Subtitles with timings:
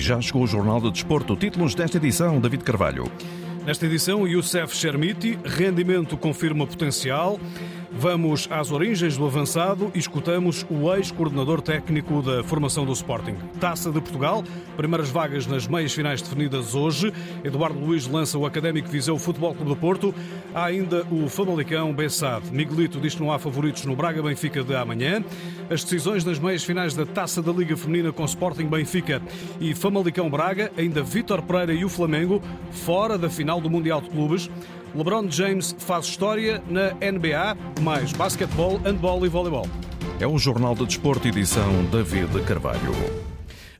[0.00, 1.36] já chegou o Jornal de Desporto.
[1.36, 3.10] Títulos desta edição, David Carvalho.
[3.66, 7.38] Nesta edição, Youssef Chermiti, rendimento confirma potencial.
[7.92, 13.34] Vamos às origens do avançado e escutamos o ex-coordenador técnico da formação do Sporting.
[13.58, 14.44] Taça de Portugal,
[14.76, 17.12] primeiras vagas nas meias finais definidas hoje.
[17.42, 20.14] Eduardo Luiz lança o Académico Viseu Futebol Clube do Porto.
[20.54, 22.50] Há ainda o Famalicão Bessade.
[22.52, 25.22] Miguelito diz que não há favoritos no Braga Benfica de amanhã.
[25.68, 29.20] As decisões das meias finais da Taça da Liga Feminina com Sporting Benfica
[29.60, 34.10] e Famalicão Braga, ainda Vítor Pereira e o Flamengo, fora da final do Mundial de
[34.10, 34.48] Clubes.
[34.94, 39.66] LeBron James faz história na NBA, mais basquetebol, handball e voleibol.
[40.18, 43.29] É o Jornal de Desporto, edição David Carvalho.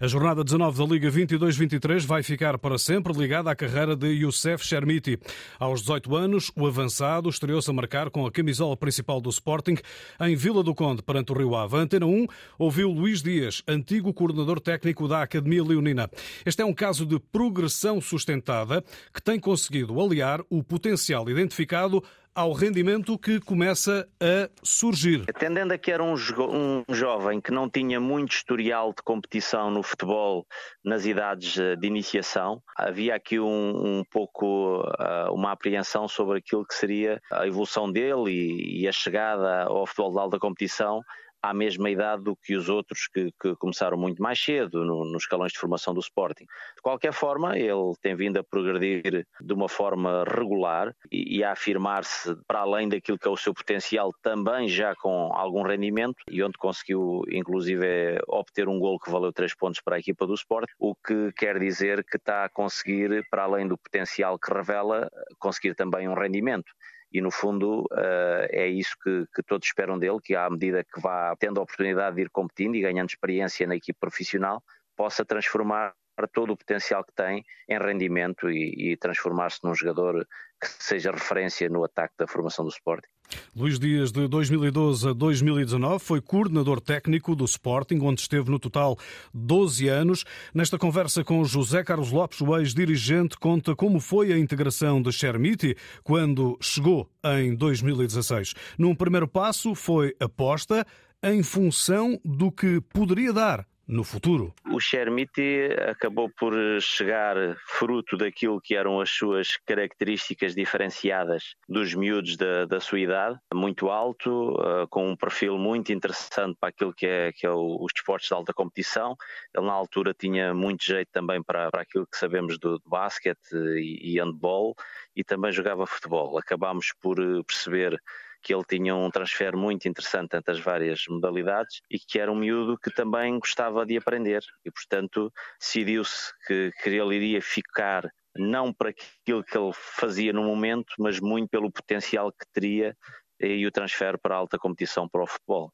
[0.02, 4.64] A jornada 19 da Liga 22-23 vai ficar para sempre ligada à carreira de Youssef
[4.64, 5.18] Chermiti.
[5.58, 9.76] Aos 18 anos, o avançado estreou-se a marcar com a camisola principal do Sporting
[10.22, 11.76] em Vila do Conde, perante o Rio Ave.
[11.76, 12.26] Antena 1
[12.58, 16.08] ouviu Luís Dias, antigo coordenador técnico da Academia Leonina.
[16.46, 22.02] Este é um caso de progressão sustentada que tem conseguido aliar o potencial identificado
[22.40, 25.26] ao rendimento que começa a surgir.
[25.38, 29.82] Tendendo a que era um, um, jovem que não tinha muito historial de competição no
[29.82, 30.46] futebol
[30.82, 36.66] nas idades eh, de iniciação, havia aqui um, um pouco uh, uma apreensão sobre aquilo
[36.66, 41.02] que seria a evolução dele e, e a chegada ao futebol de alta competição
[41.42, 45.22] à mesma idade do que os outros que, que começaram muito mais cedo no, nos
[45.22, 46.44] escalões de formação do Sporting.
[46.44, 51.52] De qualquer forma, ele tem vindo a progredir de uma forma regular e, e a
[51.52, 56.42] afirmar-se para além daquilo que é o seu potencial, também já com algum rendimento e
[56.42, 60.72] onde conseguiu, inclusive, obter um gol que valeu três pontos para a equipa do Sporting,
[60.78, 65.74] o que quer dizer que está a conseguir, para além do potencial que revela, conseguir
[65.74, 66.70] também um rendimento
[67.12, 71.00] e no fundo uh, é isso que, que, todos esperam dele, que à medida que
[71.00, 74.62] vá tendo a oportunidade de ir competindo e ganhando experiência na equipe profissional,
[74.96, 75.94] possa transformar
[76.32, 80.26] todo o potencial que tem em rendimento e, e transformar-se num jogador
[80.60, 83.08] que seja referência no ataque da formação do Sporting.
[83.54, 88.96] Luís Dias, de 2012 a 2019, foi coordenador técnico do Sporting, onde esteve no total
[89.32, 90.24] 12 anos.
[90.52, 95.76] Nesta conversa com José Carlos Lopes, o ex-dirigente, conta como foi a integração de Chermiti
[96.02, 98.54] quando chegou em 2016.
[98.76, 100.84] Num primeiro passo, foi aposta
[101.22, 104.54] em função do que poderia dar no futuro.
[104.72, 107.36] O Chermiti acabou por chegar
[107.66, 113.90] fruto daquilo que eram as suas características diferenciadas dos miúdos da, da sua idade, muito
[113.90, 117.92] alto, uh, com um perfil muito interessante para aquilo que é, que é o, os
[117.92, 119.16] desportos de alta competição.
[119.52, 123.52] Ele na altura tinha muito jeito também para, para aquilo que sabemos do, do basquete
[123.52, 124.76] e, e handball
[125.16, 126.38] e também jogava futebol.
[126.38, 128.00] Acabámos por eh, perceber
[128.42, 132.36] que ele tinha um transfer muito interessante entre as várias modalidades e que era um
[132.36, 138.72] miúdo que também gostava de aprender e, portanto, decidiu-se que, que ele iria ficar não
[138.72, 142.96] para aquilo que ele fazia no momento, mas muito pelo potencial que teria
[143.40, 145.72] e o transfer para a alta competição para o futebol.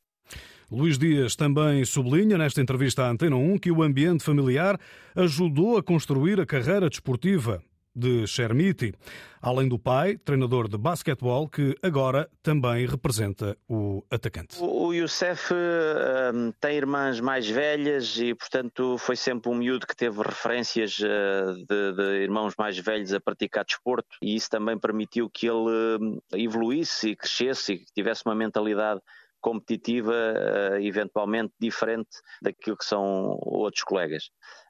[0.71, 4.78] Luís Dias também sublinha nesta entrevista à Antena 1 que o ambiente familiar
[5.15, 7.62] ajudou a construir a carreira desportiva
[7.97, 8.93] de Chermiti,
[9.41, 14.59] além do pai, treinador de basquetebol, que agora também representa o atacante.
[14.61, 20.21] O Youssef um, tem irmãs mais velhas e, portanto, foi sempre um miúdo que teve
[20.21, 25.47] referências uh, de, de, irmãos mais velhos a praticar desporto e isso também permitiu que
[25.47, 29.01] ele uh, evoluísse e crescesse e tivesse uma mentalidade
[29.47, 32.11] competitiva, uh, eventualmente diferente
[32.43, 34.25] daquilo que são outros colegas.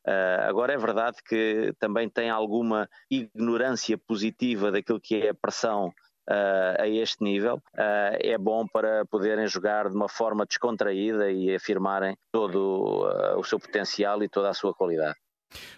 [0.07, 5.91] Uh, agora é verdade que também tem alguma ignorância positiva daquilo que é a pressão
[6.29, 11.55] Uh, a este nível, uh, é bom para poderem jogar de uma forma descontraída e
[11.55, 15.15] afirmarem todo uh, o seu potencial e toda a sua qualidade.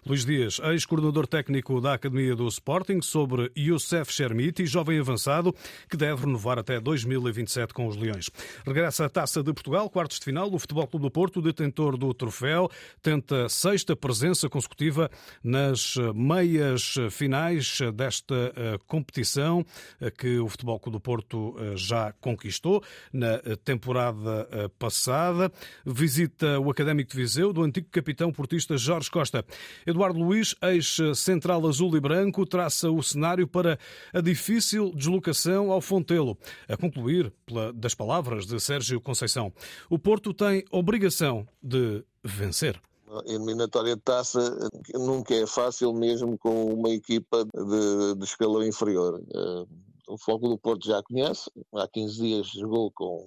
[0.08, 5.54] Luís Dias, ex-coordenador técnico da Academia do Sporting, sobre Youssef Chermiti, jovem avançado,
[5.88, 8.30] que deve renovar até 2027 com os Leões.
[8.66, 12.14] Regressa à Taça de Portugal, quartos de final, o Futebol Clube do Porto, detentor do
[12.14, 12.70] troféu,
[13.02, 15.10] tenta sexta presença consecutiva
[15.44, 19.64] nas meias finais desta eh, competição
[20.00, 22.82] eh, que o Futebol Clube do Porto eh, já conquistou
[23.12, 24.48] na temporada
[24.78, 25.52] passada.
[25.84, 29.44] Visita o Académico de Viseu do antigo capitão portista Jorge Costa.
[29.86, 33.78] Eduardo Luiz, ex-central azul e branco, traça o cenário para
[34.12, 36.36] a difícil deslocação ao Fontelo.
[36.68, 37.32] A concluir
[37.74, 39.52] das palavras de Sérgio Conceição,
[39.88, 42.80] o Porto tem obrigação de vencer.
[43.10, 49.18] A eliminatória de taça nunca é fácil, mesmo com uma equipa de, de escalão inferior.
[49.34, 49.64] Eh,
[50.08, 53.26] o Fogo do Porto já conhece, há 15 dias jogou com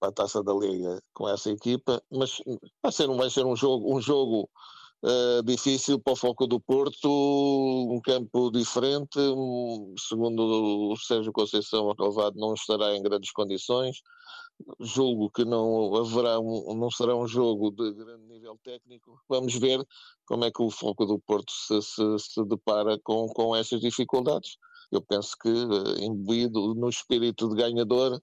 [0.00, 2.42] a taça da Liga com essa equipa, mas
[2.82, 4.48] vai ser, vai ser um jogo, um jogo
[5.02, 9.18] Uh, difícil para o Foco do Porto, um campo diferente,
[9.98, 14.02] segundo o Sérgio Conceição, a não estará em grandes condições.
[14.78, 19.18] Julgo que não haverá um, não será um jogo de grande nível técnico.
[19.26, 19.82] Vamos ver
[20.26, 24.58] como é que o Foco do Porto se, se, se depara com, com essas dificuldades
[24.90, 28.20] eu penso que, eh, imbuído no espírito de ganhador,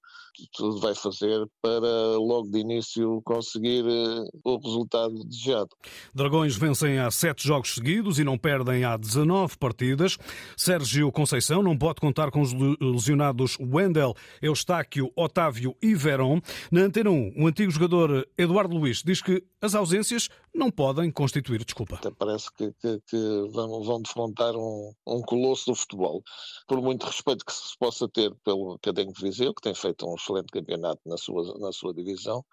[0.54, 5.69] tudo vai fazer para logo de início conseguir eh, o resultado desejado.
[6.14, 10.18] Dragões vencem há sete jogos seguidos e não perdem há 19 partidas.
[10.56, 16.40] Sérgio Conceição não pode contar com os lesionados Wendel, Eustáquio, Otávio e Verón.
[16.72, 21.63] Na Antena 1, o antigo jogador Eduardo Luiz diz que as ausências não podem constituir
[21.63, 21.95] desculpa.
[21.95, 23.18] Até parece que, que, que
[23.51, 26.24] vão, vão defrontar um, um colosso do futebol
[26.68, 30.51] por muito respeito que se possa ter pelo Académico Viseu, que tem feito um excelente
[30.51, 32.44] campeonato na sua, na sua divisão,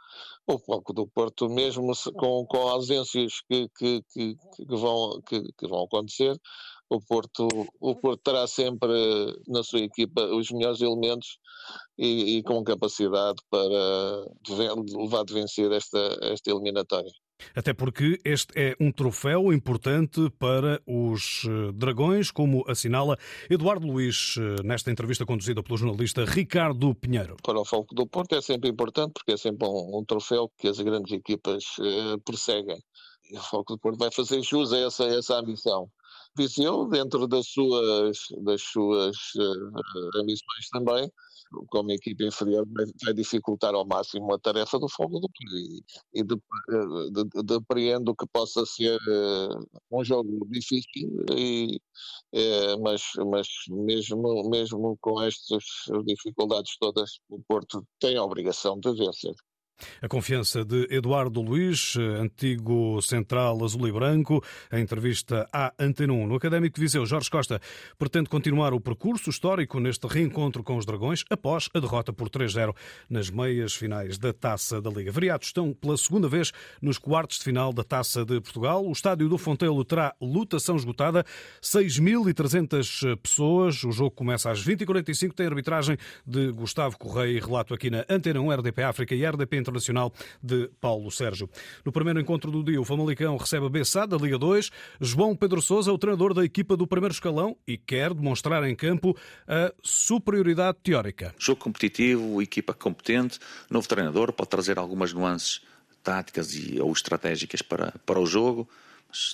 [0.46, 4.36] o Foco do Porto, mesmo com, com ausências que, que,
[4.66, 6.38] vão, que vão acontecer,
[6.88, 7.48] o Porto,
[7.80, 8.92] o Porto terá sempre
[9.46, 11.38] na sua equipa os melhores elementos
[11.98, 14.26] e, e com capacidade para
[14.96, 17.10] levar de vencer esta, esta eliminatória.
[17.54, 23.18] Até porque este é um troféu importante para os eh, Dragões, como assinala
[23.50, 27.36] Eduardo Luiz eh, nesta entrevista conduzida pelo jornalista Ricardo Pinheiro.
[27.42, 30.68] Para o Foco do Porto é sempre importante porque é sempre um, um troféu que
[30.68, 32.78] as grandes equipas uh, perseguem.
[33.30, 35.88] E o Foco do Porto vai fazer jus a essa, essa ambição.
[36.36, 41.08] Viseu, dentro das suas, das suas uh, ambições também,
[41.68, 42.66] como equipa inferior,
[43.04, 45.80] vai dificultar ao máximo a tarefa do Fogo do e,
[46.12, 46.24] e
[47.44, 51.80] depreendo de, de, que possa ser uh, um jogo difícil, e,
[52.34, 55.64] uh, mas, mas mesmo, mesmo com estas
[56.04, 59.34] dificuldades todas, o Porto tem a obrigação de vencer.
[60.00, 64.42] A confiança de Eduardo Luiz, antigo central azul e branco,
[64.72, 66.26] em entrevista à Antena 1.
[66.26, 67.60] No Académico Viseu, Jorge Costa
[67.98, 72.74] pretende continuar o percurso histórico neste reencontro com os Dragões após a derrota por 3-0
[73.10, 75.10] nas meias finais da Taça da Liga.
[75.10, 78.86] Variados estão pela segunda vez nos quartos de final da Taça de Portugal.
[78.86, 81.24] O estádio do Fontelo terá lutação esgotada,
[81.60, 83.82] 6.300 pessoas.
[83.82, 88.40] O jogo começa às 20h45, tem arbitragem de Gustavo Correia e relato aqui na Antena
[88.40, 90.12] 1, RDP África e RDP Internacional
[90.42, 91.48] de Paulo Sérgio.
[91.84, 94.70] No primeiro encontro do dia, o Famalicão recebe a Bessá da Liga 2.
[95.00, 98.76] João Pedro Sousa é o treinador da equipa do primeiro escalão e quer demonstrar em
[98.76, 99.16] campo
[99.48, 101.34] a superioridade teórica.
[101.38, 103.38] Jogo competitivo, equipa competente,
[103.70, 105.62] novo treinador, pode trazer algumas nuances
[106.02, 108.68] táticas e, ou estratégicas para, para o jogo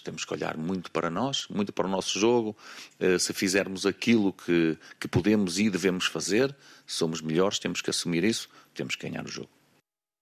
[0.04, 2.56] temos que olhar muito para nós, muito para o nosso jogo.
[2.98, 6.54] Eh, se fizermos aquilo que, que podemos e devemos fazer,
[6.86, 9.48] somos melhores, temos que assumir isso, temos que ganhar o jogo.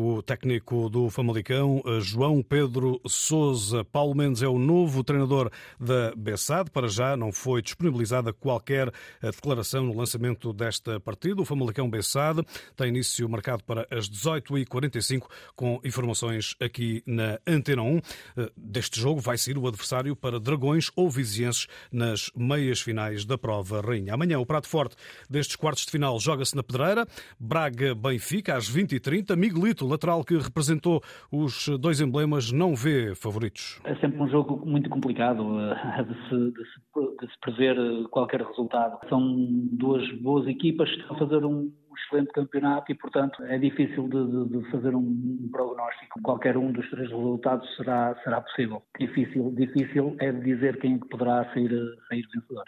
[0.00, 3.84] O técnico do Famalicão, eh, João Pedro Souza.
[3.84, 6.70] Paulo Mendes é o novo treinador da Bessade.
[6.70, 11.42] Para já não foi disponibilizada qualquer eh, declaração no lançamento desta partida.
[11.42, 12.44] O Famalicão Bessade
[12.76, 17.96] tem início marcado para as 18h45, com informações aqui na Antena 1.
[18.36, 23.36] Eh, deste jogo vai ser o adversário para Dragões ou Vizienses nas meias finais da
[23.36, 24.14] prova Rainha.
[24.14, 24.94] Amanhã o prato forte
[25.28, 27.04] destes quartos de final joga-se na Pedreira.
[27.40, 29.34] Braga-Benfica às 20h30.
[29.34, 31.00] Miguelito lateral que representou
[31.32, 33.80] os dois emblemas, não vê favoritos?
[33.84, 38.08] É sempre um jogo muito complicado uh, de, se, de, se, de se prever uh,
[38.08, 38.98] qualquer resultado.
[39.08, 39.36] São
[39.72, 44.48] duas boas equipas que estão a fazer um excelente campeonato e, portanto, é difícil de,
[44.48, 46.20] de, fazer um prognóstico.
[46.22, 48.82] Qualquer um dos três resultados será, será possível.
[48.98, 51.70] Difícil, difícil é dizer quem é poderá sair,
[52.08, 52.64] sair vencedor.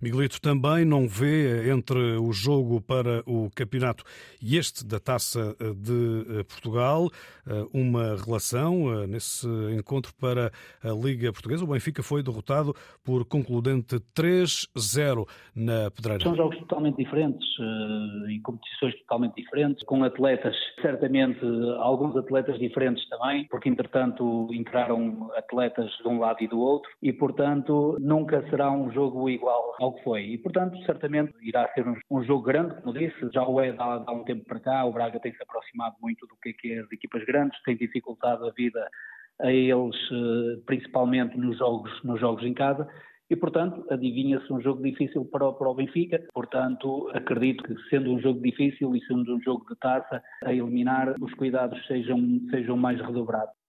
[0.00, 4.04] Miguelito também não vê entre o jogo para o campeonato
[4.40, 7.08] e este da Taça de eh, Portugal
[7.46, 9.46] eh, uma relação eh, nesse
[9.76, 10.50] encontro para
[10.82, 11.64] a Liga Portuguesa.
[11.64, 12.74] O Benfica foi derrotado
[13.04, 16.22] por concludente 3-0 na Pedreira.
[16.22, 17.46] São jogos totalmente diferentes,
[18.28, 21.40] em competições totalmente diferentes, com atletas, certamente
[21.78, 27.12] alguns atletas diferentes também, porque entretanto entraram atletas de um lado e do outro e,
[27.12, 30.22] portanto, nunca será um jogo igual ao que foi.
[30.22, 34.04] E, portanto, certamente irá ser um, um jogo grande, como disse, já o é há,
[34.06, 36.72] há um tempo para cá, o Braga tem se aproximado muito do que é, que
[36.72, 38.88] é as equipas grandes, tem dificultado a vida
[39.40, 42.86] a eles, eh, principalmente nos jogos, nos jogos em casa,
[43.30, 46.22] e, portanto, adivinha-se um jogo difícil para o, para o Benfica.
[46.34, 51.14] Portanto, acredito que, sendo um jogo difícil e sendo um jogo de taça a eliminar,
[51.18, 52.18] os cuidados sejam,
[52.50, 53.61] sejam mais redobrados.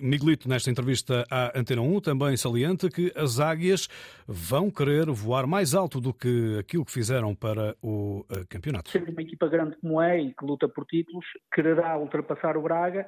[0.00, 3.88] Miguelito, nesta entrevista à Antena 1, também salienta que as águias
[4.26, 8.90] vão querer voar mais alto do que aquilo que fizeram para o eh, campeonato.
[8.90, 13.06] Sendo uma equipa grande como é e que luta por títulos, quererá ultrapassar o Braga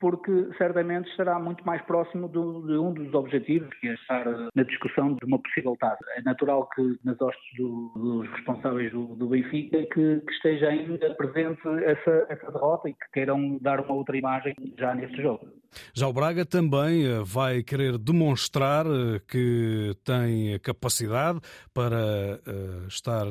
[0.00, 5.14] porque certamente estará muito mais próximo de um dos objetivos, que é estar na discussão
[5.14, 6.04] de uma possível taça.
[6.16, 11.14] É natural que nas hostes do, dos responsáveis do, do Benfica que, que, esteja ainda
[11.14, 15.46] presente essa, essa derrota e que queiram dar uma outra imagem já neste jogo.
[15.94, 21.38] Já o Braga também eh, vai querer demonstrar eh, que tem capacidade
[21.72, 23.24] para eh, estar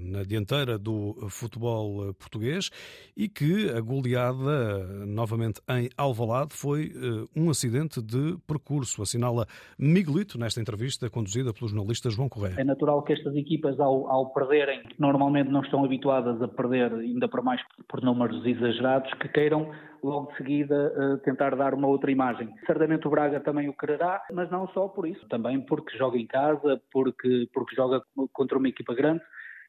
[0.00, 2.70] na dianteira do futebol português
[3.16, 6.92] e que a goleada novamente em Alvalade foi
[7.36, 9.46] um acidente de percurso, assinala
[9.78, 12.54] Miguelito nesta entrevista conduzida pelo jornalista João Correia.
[12.58, 17.28] É natural que estas equipas ao, ao perderem, normalmente não estão habituadas a perder ainda
[17.28, 19.70] para mais por números exagerados, que queiram
[20.02, 22.48] logo de seguida uh, tentar dar uma outra imagem.
[22.66, 26.26] Certamente o Braga também o quererá, mas não só por isso, também porque joga em
[26.26, 28.02] casa, porque, porque joga
[28.32, 29.22] contra uma equipa grande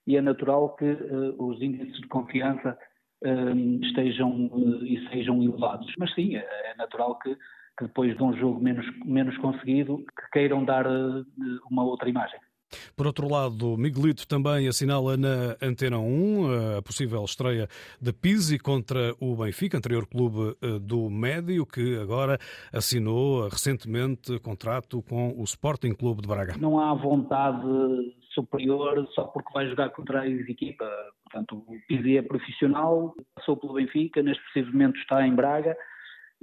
[0.05, 2.94] e é natural que uh, os índices de confiança uh,
[3.83, 4.49] estejam
[4.83, 5.91] e sejam elevados.
[5.97, 7.35] Mas sim, é, é natural que,
[7.77, 10.85] que, depois de um jogo menos, menos conseguido, que queiram dar
[11.69, 12.39] uma outra imagem.
[12.95, 17.67] Por outro lado, Miguelito também assinala na Antena 1 a possível estreia
[18.01, 22.37] de Pizzi contra o Benfica, anterior clube eh, do Médio, que agora
[22.73, 26.55] assinou recentemente contrato com o Sporting Clube de Braga.
[26.57, 27.67] Não há vontade
[28.35, 30.87] superior só porque vai jogar contra a equipa.
[31.23, 35.75] Portanto, o Pizzi é profissional, passou pelo Benfica, neste preciso momento está em Braga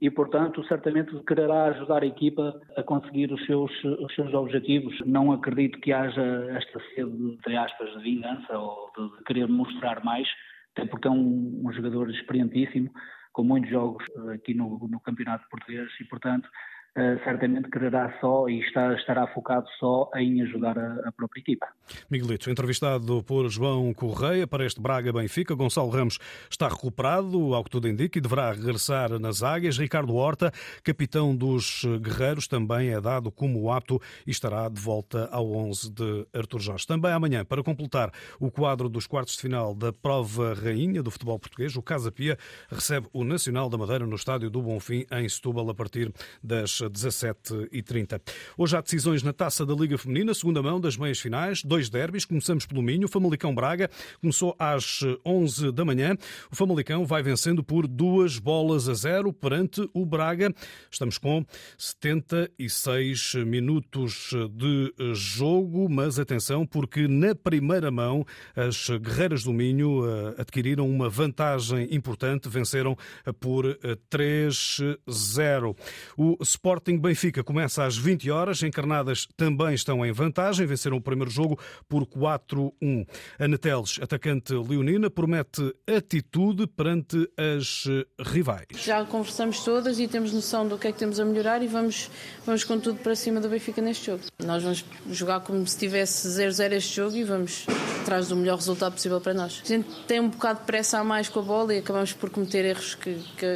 [0.00, 4.98] e, portanto, certamente quererá ajudar a equipa a conseguir os seus, os seus objetivos.
[5.06, 6.22] Não acredito que haja
[6.56, 10.26] esta sede, entre aspas, de vingança ou de, querer mostrar mais,
[10.74, 12.90] até porque é um, um jogador experientíssimo,
[13.32, 16.48] com muitos jogos aqui no, no Campeonato Português e, portanto,
[16.94, 21.66] Uh, certamente quererá só e está, estará focado só em ajudar a, a, própria equipa.
[22.10, 26.18] Miguelito, entrevistado por João Correia para este Braga-Benfica, Gonçalo Ramos
[26.50, 29.78] está recuperado, ao que tudo indica, e deverá regressar nas águias.
[29.78, 30.52] Ricardo Horta,
[30.84, 36.26] capitão dos Guerreiros, também é dado como apto e estará de volta ao 11 de
[36.34, 36.86] Artur Jorge.
[36.86, 41.38] Também amanhã, para completar o quadro dos quartos de final da prova rainha do futebol
[41.38, 42.36] português, o Casa Pia
[42.68, 48.20] recebe o Nacional da Madeira no estádio do Bonfim, em Setúbal, a partir das 17h30.
[48.56, 52.24] Hoje há decisões na taça da Liga Feminina, segunda mão das meias finais, dois derbys.
[52.24, 56.16] Começamos pelo Minho, Famalicão Braga começou às 11 da manhã.
[56.50, 60.52] O Famalicão vai vencendo por duas bolas a zero perante o Braga.
[60.90, 61.44] Estamos com
[61.76, 68.24] 76 minutos de jogo, mas atenção, porque na primeira mão
[68.56, 72.96] as guerreiras do Minho eh, adquiriram uma vantagem importante, venceram
[73.40, 73.64] por
[74.10, 75.76] 3-0.
[76.16, 78.62] O Sport Sporting Benfica começa às 20 horas.
[78.62, 83.06] Encarnadas também estão em vantagem, venceram o primeiro jogo por 4-1.
[83.38, 87.84] Ana Teles, atacante leonina, promete atitude perante as
[88.18, 88.68] rivais.
[88.74, 92.10] Já conversamos todas e temos noção do que é que temos a melhorar e vamos,
[92.46, 94.22] vamos com tudo para cima do Benfica neste jogo.
[94.42, 97.66] Nós vamos jogar como se tivesse 0-0 este jogo e vamos
[98.00, 99.60] atrás do melhor resultado possível para nós.
[99.62, 102.30] A gente tem um bocado de pressa a mais com a bola e acabamos por
[102.30, 103.46] cometer erros que, que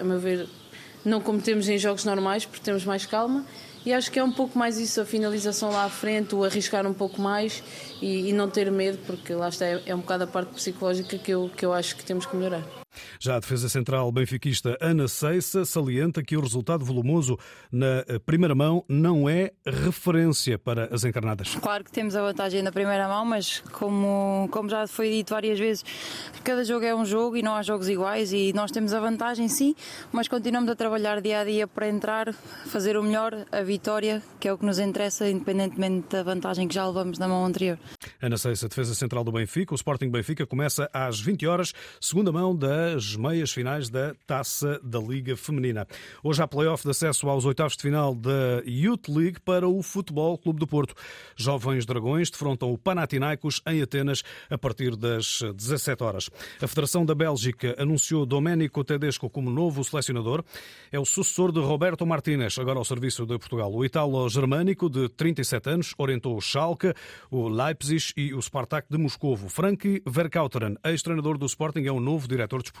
[0.00, 0.48] a meu ver,
[1.04, 3.44] não cometemos em jogos normais porque temos mais calma
[3.84, 6.86] e acho que é um pouco mais isso, a finalização lá à frente, o arriscar
[6.86, 7.62] um pouco mais
[8.00, 11.18] e, e não ter medo, porque lá está, é, é um bocado a parte psicológica
[11.18, 12.83] que eu, que eu acho que temos que melhorar.
[13.24, 17.38] Já a defesa central benfiquista Ana Seissa salienta que o resultado volumoso
[17.72, 21.54] na primeira mão não é referência para as encarnadas.
[21.54, 25.58] Claro que temos a vantagem na primeira mão, mas como, como já foi dito várias
[25.58, 25.82] vezes,
[26.44, 29.48] cada jogo é um jogo e não há jogos iguais e nós temos a vantagem
[29.48, 29.74] sim,
[30.12, 32.30] mas continuamos a trabalhar dia a dia para entrar,
[32.66, 36.74] fazer o melhor, a vitória, que é o que nos interessa, independentemente da vantagem que
[36.74, 37.78] já levamos na mão anterior.
[38.20, 42.54] Ana Seissa, defesa central do Benfica, o Sporting Benfica começa às 20 horas, segunda mão
[42.54, 45.86] da meias finais da Taça da Liga Feminina.
[46.22, 50.36] Hoje há playoff de acesso aos oitavos de final da Youth League para o Futebol
[50.38, 50.94] Clube do Porto.
[51.36, 56.30] Jovens Dragões defrontam o Panathinaikos em Atenas a partir das 17 horas.
[56.60, 60.44] A Federação da Bélgica anunciou Domenico Tedesco como novo selecionador.
[60.90, 63.72] É o sucessor de Roberto Martínez, agora ao serviço de Portugal.
[63.72, 66.92] O italo-germânico, de 37 anos, orientou o Schalke,
[67.30, 69.48] o Leipzig e o Spartak de Moscovo.
[69.48, 72.72] Frankie Verkauteren, ex-treinador do Sporting, é o novo diretor de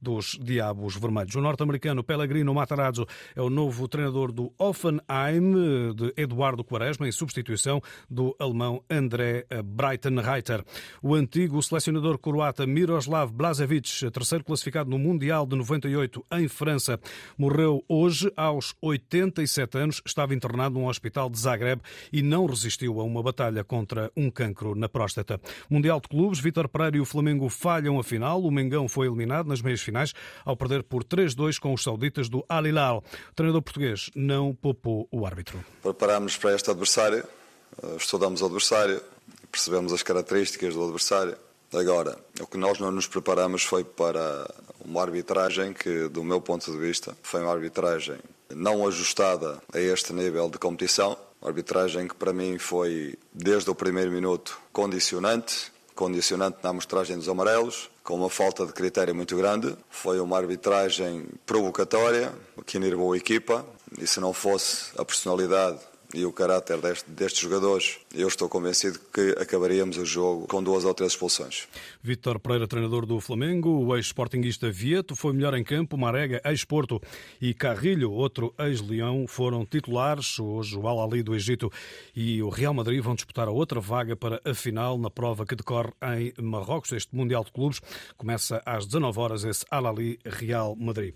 [0.00, 1.34] dos Diabos Vermelhos.
[1.34, 7.80] O norte-americano Pellegrino Matarazzo é o novo treinador do Offenheim, de Eduardo Quaresma, em substituição
[8.08, 10.64] do alemão André Breitenreiter.
[11.02, 16.98] O antigo selecionador croata Miroslav Blazevic, terceiro classificado no Mundial de 98 em França,
[17.36, 20.02] morreu hoje aos 87 anos.
[20.04, 21.80] Estava internado num hospital de Zagreb
[22.12, 25.40] e não resistiu a uma batalha contra um cancro na próstata.
[25.68, 28.42] Mundial de Clubes, Vitor Pereira e o Flamengo falham a final.
[28.42, 30.12] O Mengão foi eliminado nas meias finais
[30.44, 33.04] ao perder por 3-2 com os sauditas do Al Hilal.
[33.30, 35.64] O treinador português não poupou o árbitro.
[35.82, 37.24] Preparámos para este adversário,
[37.82, 39.00] eh, estudamos o adversário,
[39.50, 41.36] percebemos as características do adversário.
[41.72, 44.46] Agora, o que nós não nos preparamos foi para
[44.84, 48.18] uma arbitragem que, do meu ponto de vista, foi uma arbitragem
[48.54, 51.16] não ajustada a este nível de competição.
[51.40, 57.28] Uma arbitragem que, para mim, foi, desde o primeiro minuto, condicionante condicionante na amostragem dos
[57.28, 59.76] amarelos, com uma falta de critério muito grande.
[59.90, 62.32] Foi uma arbitragem provocatória
[62.66, 63.64] que enervou a equipa
[63.98, 65.78] e se não fosse a personalidade
[66.14, 70.84] e o caráter deste, destes jogadores, eu estou convencido que acabaríamos o jogo com duas
[70.84, 71.66] ou três expulsões.
[72.02, 77.00] Vítor Pereira, treinador do Flamengo, o ex-sportinguista Vieto foi melhor em campo, Marega, ex-Porto
[77.40, 80.38] e Carrilho, outro ex-Leão, foram titulares.
[80.38, 81.70] Hoje o Al-Ali do Egito
[82.14, 85.56] e o Real Madrid vão disputar a outra vaga para a final na prova que
[85.56, 86.92] decorre em Marrocos.
[86.92, 87.80] Este Mundial de Clubes
[88.16, 91.14] começa às 19 horas esse Al-Ali Real Madrid.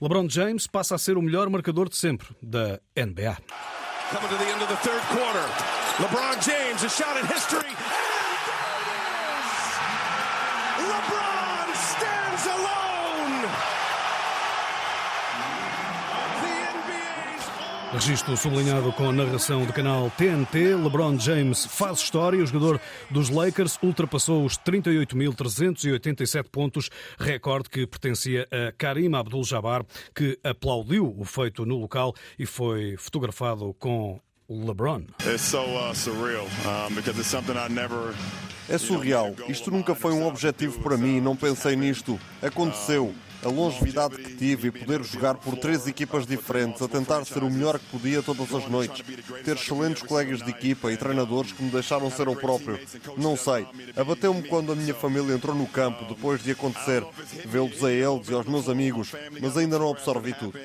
[0.00, 3.36] LeBron James passa a ser o melhor marcador de sempre da NBA.
[4.10, 5.44] Coming to the end of the third quarter.
[6.00, 7.68] LeBron James, a shot in history.
[17.92, 20.74] Registro sublinhado com a narração do canal TNT.
[20.74, 22.42] LeBron James faz história.
[22.42, 22.78] O jogador
[23.10, 31.24] dos Lakers ultrapassou os 38.387 pontos, recorde que pertencia a Karim Abdul-Jabbar, que aplaudiu o
[31.24, 35.04] feito no local e foi fotografado com LeBron.
[38.68, 39.34] É surreal.
[39.48, 41.22] Isto nunca foi um objetivo para mim.
[41.22, 42.20] Não pensei nisto.
[42.42, 43.14] Aconteceu
[43.44, 47.50] a longevidade que tive e poder jogar por três equipas diferentes, a tentar ser o
[47.50, 49.04] melhor que podia todas as noites,
[49.44, 52.78] ter excelentes colegas de equipa e treinadores que me deixaram ser o próprio.
[53.16, 53.66] Não sei,
[53.96, 57.04] abateu-me quando a minha família entrou no campo depois de acontecer,
[57.44, 60.58] vê-los a eles e aos meus amigos, mas ainda não absorvi tudo.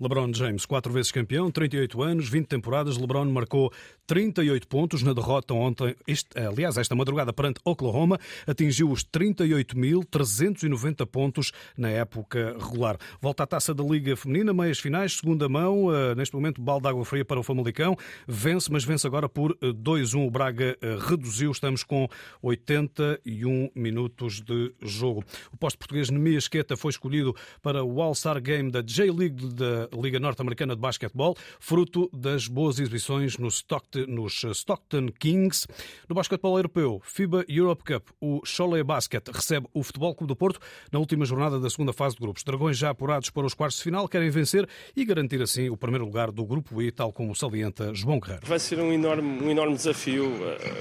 [0.00, 2.96] LeBron James, quatro vezes campeão, 38 anos, 20 temporadas.
[2.96, 3.72] LeBron marcou
[4.06, 11.50] 38 pontos na derrota ontem, este, aliás, esta madrugada perante Oklahoma, atingiu os 38.390 pontos
[11.76, 12.96] na época regular.
[13.20, 16.88] Volta à taça da Liga Feminina, meias finais, segunda mão, uh, neste momento balde de
[16.88, 17.96] água fria para o Famalicão,
[18.28, 20.22] vence, mas vence agora por 2-1.
[20.22, 22.08] Eh, o Braga reduziu, estamos com
[22.42, 25.24] 81 minutos de jogo.
[25.52, 30.18] O posto português Nemias Queta foi escolhido para o All-Star Game da J-League da Liga
[30.18, 35.66] Norte-Americana de Basquetebol, fruto das boas exibições Stockton, nos Stockton Kings.
[36.08, 40.60] No basquetebol europeu, FIBA Europe Cup, o Cholet Basket recebe o Futebol Clube do Porto
[40.92, 42.42] na última jornada da segunda fase de grupos.
[42.44, 46.04] Dragões já apurados para os quartos de final querem vencer e garantir assim o primeiro
[46.04, 48.46] lugar do grupo I, tal como salienta João Guerreiro.
[48.46, 50.26] Vai ser um enorme, um enorme desafio.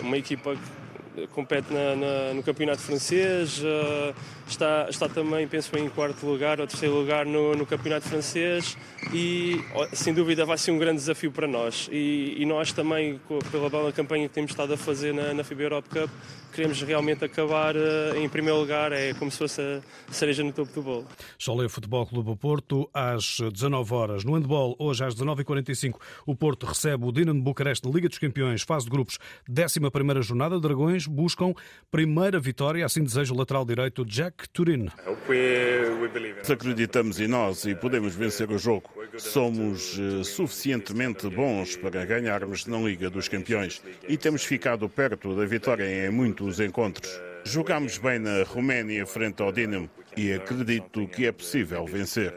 [0.02, 0.56] Uma equipa
[1.34, 4.15] compete na, na, no campeonato francês, uh,
[4.47, 8.78] está, está também, penso em quarto lugar ou terceiro lugar no, no campeonato francês
[9.13, 9.60] e,
[9.93, 11.89] sem dúvida, vai ser um grande desafio para nós.
[11.91, 13.19] E, e nós também,
[13.51, 16.10] pela bela campanha que temos estado a fazer na, na FIBA Europe Cup,
[16.56, 20.72] queremos realmente acabar uh, em primeiro lugar, é como se fosse a cereja no topo
[20.72, 21.08] do bolo.
[21.38, 24.24] Cholé Futebol Clube Porto, às 19 horas.
[24.24, 28.62] No handball, hoje às 19h45, o Porto recebe o Dinamo Bucareste na Liga dos Campeões,
[28.62, 30.60] fase de grupos, 11ª jornada.
[30.60, 31.54] Dragões buscam
[31.91, 34.88] primeira vitória, assim deseja o lateral direito Jack Turin.
[36.50, 38.89] Acreditamos em nós e podemos vencer o jogo.
[39.18, 45.46] Somos uh, suficientemente bons para ganharmos na Liga dos Campeões e temos ficado perto da
[45.46, 46.06] vitória em
[46.46, 47.35] muitos encontros.
[47.48, 52.34] Jogamos bem na Roménia frente ao Dinamo e acredito que é possível vencer.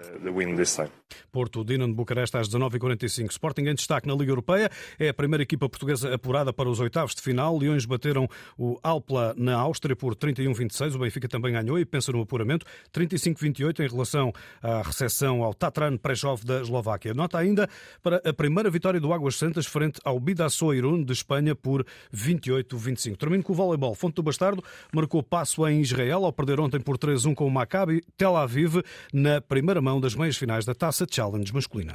[1.33, 3.31] Porto Dinamo de Bucareste às 19h45.
[3.31, 4.71] Sporting em destaque na Liga Europeia.
[4.99, 7.57] É a primeira equipa portuguesa apurada para os oitavos de final.
[7.57, 10.97] Leões bateram o Alpla na Áustria por 31-26.
[10.97, 12.67] O Benfica também ganhou e pensa no apuramento.
[12.93, 17.15] 35-28 em relação à recepção ao Tatran Prejov da Eslováquia.
[17.15, 17.69] Nota ainda
[18.03, 23.17] para a primeira vitória do Águas Santas frente ao Bidasoa Irún de Espanha por 28-25.
[23.17, 23.95] Termino com o voleibol.
[23.95, 24.63] Fonte do Bastardo
[24.99, 28.83] marcou passo em Israel ao perder ontem por 3-1 com o Maccabi Tel Aviv
[29.13, 31.95] na primeira mão das meias finais da Taça Challenge masculina.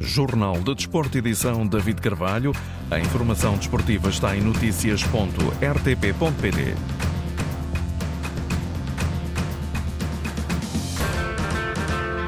[0.00, 2.50] Jornal de Desporto, edição David Carvalho.
[2.90, 7.11] A informação desportiva está em notícias.rtp.pt.